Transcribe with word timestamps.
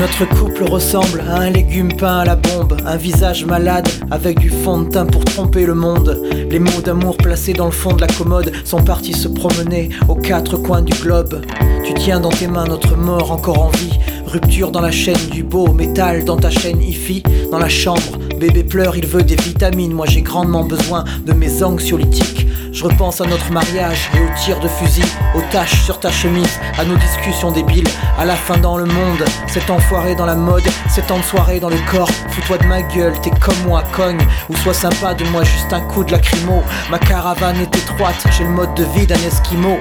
Notre 0.00 0.24
couple 0.24 0.64
ressemble 0.64 1.22
à 1.28 1.40
un 1.40 1.50
légume 1.50 1.94
peint 1.94 2.20
à 2.20 2.24
la 2.24 2.34
bombe, 2.34 2.74
un 2.86 2.96
visage 2.96 3.44
malade 3.44 3.86
avec 4.10 4.38
du 4.38 4.48
fond 4.48 4.80
de 4.80 4.88
teint 4.88 5.04
pour 5.04 5.22
tromper 5.26 5.66
le 5.66 5.74
monde. 5.74 6.22
Les 6.50 6.58
mots 6.58 6.80
d'amour 6.82 7.18
placés 7.18 7.52
dans 7.52 7.66
le 7.66 7.70
fond 7.70 7.92
de 7.92 8.00
la 8.00 8.06
commode 8.06 8.50
sont 8.64 8.82
partis 8.82 9.12
se 9.12 9.28
promener 9.28 9.90
aux 10.08 10.14
quatre 10.14 10.56
coins 10.56 10.80
du 10.80 10.94
globe. 10.94 11.42
Tu 11.84 11.92
tiens 11.92 12.18
dans 12.18 12.30
tes 12.30 12.46
mains 12.46 12.64
notre 12.64 12.96
mort 12.96 13.30
encore 13.30 13.60
en 13.60 13.68
vie. 13.68 13.98
Rupture 14.24 14.70
dans 14.70 14.80
la 14.80 14.90
chaîne 14.90 15.28
du 15.30 15.42
beau 15.42 15.70
métal 15.74 16.24
dans 16.24 16.38
ta 16.38 16.48
chaîne 16.48 16.80
IFI. 16.80 17.22
Dans 17.50 17.58
la 17.58 17.68
chambre, 17.68 18.18
bébé 18.38 18.64
pleure, 18.64 18.96
il 18.96 19.06
veut 19.06 19.22
des 19.22 19.36
vitamines. 19.36 19.92
Moi 19.92 20.06
j'ai 20.08 20.22
grandement 20.22 20.64
besoin 20.64 21.04
de 21.26 21.34
mes 21.34 21.62
anxiolytiques. 21.62 22.39
Je 22.80 22.86
repense 22.86 23.20
à 23.20 23.26
notre 23.26 23.52
mariage 23.52 24.08
et 24.14 24.20
aux 24.20 24.34
tirs 24.42 24.58
de 24.58 24.66
fusil, 24.66 25.04
aux 25.34 25.42
taches 25.52 25.82
sur 25.84 26.00
ta 26.00 26.10
chemise, 26.10 26.58
à 26.78 26.84
nos 26.86 26.96
discussions 26.96 27.52
débiles, 27.52 27.86
à 28.18 28.24
la 28.24 28.34
fin 28.34 28.56
dans 28.56 28.78
le 28.78 28.86
monde, 28.86 29.22
cet 29.48 29.68
enfoiré 29.68 30.14
dans 30.14 30.24
la 30.24 30.34
mode, 30.34 30.66
cet 30.88 31.08
temps 31.08 31.18
de 31.18 31.22
soirée 31.22 31.60
dans 31.60 31.68
le 31.68 31.76
corps. 31.90 32.10
Fous-toi 32.30 32.56
de 32.56 32.64
ma 32.64 32.80
gueule, 32.80 33.12
t'es 33.20 33.32
comme 33.38 33.58
moi, 33.66 33.82
cogne, 33.92 34.26
ou 34.48 34.56
sois 34.56 34.72
sympa, 34.72 35.12
de 35.12 35.24
moi 35.24 35.44
juste 35.44 35.70
un 35.74 35.82
coup 35.82 36.04
de 36.04 36.12
lacrymo. 36.12 36.62
Ma 36.90 36.98
caravane 36.98 37.60
est 37.60 37.76
étroite, 37.76 38.24
j'ai 38.30 38.44
le 38.44 38.50
mode 38.50 38.72
de 38.72 38.84
vie 38.84 39.06
d'un 39.06 39.22
esquimau. 39.26 39.78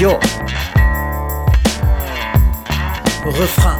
Yo! 0.00 0.18
Refrain. 3.26 3.76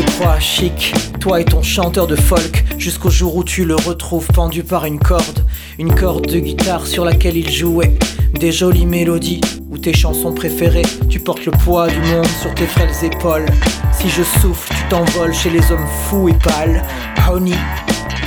Te 0.00 0.10
crois 0.10 0.38
chic, 0.38 0.92
toi 1.20 1.40
et 1.40 1.44
ton 1.46 1.62
chanteur 1.62 2.06
de 2.06 2.16
folk, 2.16 2.66
jusqu'au 2.76 3.08
jour 3.08 3.34
où 3.34 3.42
tu 3.42 3.64
le 3.64 3.76
retrouves 3.76 4.26
pendu 4.26 4.62
par 4.62 4.84
une 4.84 4.98
corde, 4.98 5.46
une 5.78 5.94
corde 5.94 6.26
de 6.26 6.38
guitare 6.38 6.86
sur 6.86 7.02
laquelle 7.02 7.38
il 7.38 7.50
jouait 7.50 7.96
des 8.38 8.52
jolies 8.52 8.84
mélodies 8.84 9.40
ou 9.70 9.78
tes 9.78 9.94
chansons 9.94 10.34
préférées. 10.34 10.84
Tu 11.08 11.18
portes 11.18 11.46
le 11.46 11.52
poids 11.52 11.88
du 11.88 11.98
monde 12.00 12.26
sur 12.42 12.54
tes 12.54 12.66
frêles 12.66 13.04
épaules. 13.04 13.46
Si 13.92 14.10
je 14.10 14.22
souffle, 14.22 14.70
tu 14.74 14.82
t'envoles 14.90 15.32
chez 15.32 15.48
les 15.48 15.72
hommes 15.72 15.86
fous 16.04 16.28
et 16.28 16.34
pâles. 16.34 16.82
Honey, 17.26 17.56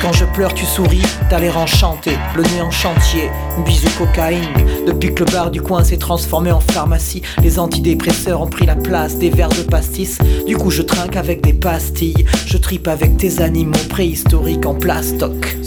quand 0.02 0.14
je 0.14 0.26
pleure, 0.26 0.54
tu 0.54 0.66
souris, 0.66 1.02
t'as 1.30 1.40
l'air 1.40 1.58
enchanté, 1.58 2.12
le 2.36 2.44
nez 2.44 2.62
en 2.62 2.72
chantier, 2.72 3.30
bisous 3.66 3.90
cocaïne. 3.98 4.40
Depuis 4.86 5.14
que 5.14 5.24
le 5.24 5.32
bar 5.32 5.52
du 5.52 5.62
coin 5.62 5.84
s'est 5.84 5.98
transformé 5.98 6.52
en 6.52 6.60
pharmacie, 6.60 7.22
les 7.42 7.60
antidépresseurs 7.60 8.42
ont 8.42 8.48
pris 8.48 8.66
la 8.66 8.76
place 8.76 9.18
des 9.18 9.30
verres 9.30 9.50
de 9.50 9.64
pastis. 9.64 10.18
Du 10.48 10.58
coup, 10.58 10.72
je 10.72 10.82
trinque 10.82 11.16
avec 11.16 11.42
des 11.42 11.54
pastilles, 11.54 12.26
je 12.46 12.58
tripe 12.58 12.88
avec 12.88 13.18
tes 13.18 13.42
animaux 13.42 13.78
préhistoriques 13.90 14.66
en 14.66 14.76
plastoc. 14.76 15.58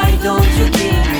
Why 0.00 0.16
don't 0.22 0.48
you 0.56 0.70
give 0.70 1.12
me 1.12 1.19